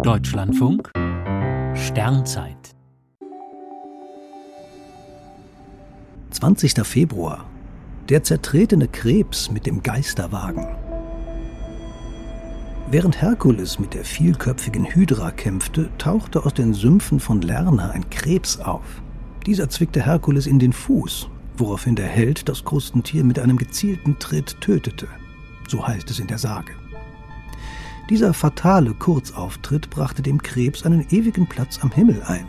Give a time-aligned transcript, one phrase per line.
[0.00, 0.90] Deutschlandfunk
[1.74, 2.74] Sternzeit
[6.30, 6.84] 20.
[6.84, 7.44] Februar
[8.08, 10.66] Der zertretene Krebs mit dem Geisterwagen
[12.90, 18.58] Während Herkules mit der vielköpfigen Hydra kämpfte, tauchte aus den Sümpfen von Lerna ein Krebs
[18.58, 19.02] auf.
[19.46, 21.28] Dieser zwickte Herkules in den Fuß,
[21.58, 25.06] woraufhin der Held das Krustentier mit einem gezielten Tritt tötete.
[25.68, 26.72] So heißt es in der Sage.
[28.10, 32.46] Dieser fatale Kurzauftritt brachte dem Krebs einen ewigen Platz am Himmel ein,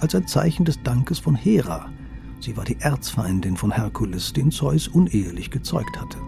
[0.00, 1.90] als ein Zeichen des Dankes von Hera.
[2.40, 6.18] Sie war die Erzfeindin von Herkules, den Zeus unehelich gezeugt hatte.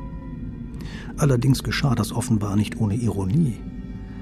[1.17, 3.61] Allerdings geschah das offenbar nicht ohne Ironie,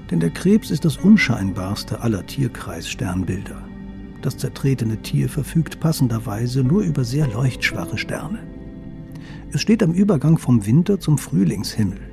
[0.09, 3.63] denn der Krebs ist das unscheinbarste aller Tierkreissternbilder.
[4.23, 8.39] Das zertretene Tier verfügt passenderweise nur über sehr leuchtschwache Sterne.
[9.51, 12.12] Es steht am Übergang vom Winter zum Frühlingshimmel.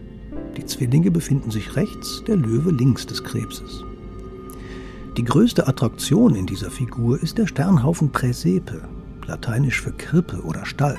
[0.60, 3.82] Die Zwillinge befinden sich rechts, der Löwe links des Krebses.
[5.16, 8.83] Die größte Attraktion in dieser Figur ist der Sternhaufen Präsepe,
[9.27, 10.98] lateinisch für Krippe oder Stall.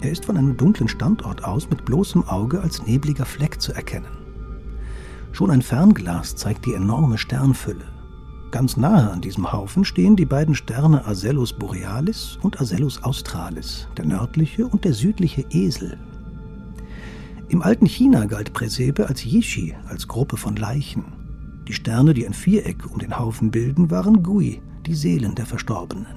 [0.00, 4.18] Er ist von einem dunklen Standort aus mit bloßem Auge als nebliger Fleck zu erkennen.
[5.30, 7.84] Schon ein Fernglas zeigt die enorme Sternfülle.
[8.50, 14.06] Ganz nahe an diesem Haufen stehen die beiden Sterne Asellus Borealis und Asellus Australis, der
[14.06, 15.96] nördliche und der südliche Esel.
[17.54, 21.04] Im alten China galt Präsepe als Yishi, als Gruppe von Leichen.
[21.68, 26.16] Die Sterne, die ein Viereck um den Haufen bilden, waren Gui, die Seelen der Verstorbenen.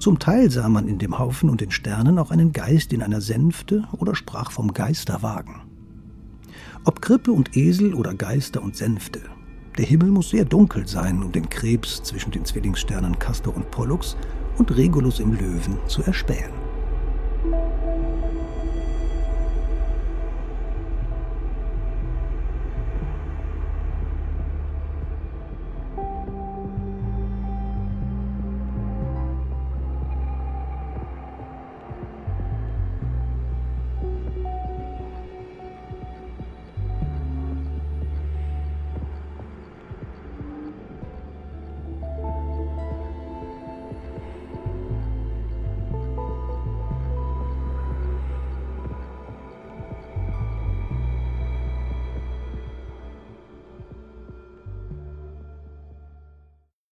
[0.00, 3.20] Zum Teil sah man in dem Haufen und den Sternen auch einen Geist in einer
[3.20, 5.60] Sänfte oder sprach vom Geisterwagen.
[6.82, 9.20] Ob Krippe und Esel oder Geister und Sänfte,
[9.78, 14.16] der Himmel muss sehr dunkel sein, um den Krebs zwischen den Zwillingssternen Castor und Pollux
[14.58, 16.59] und Regulus im Löwen zu erspähen.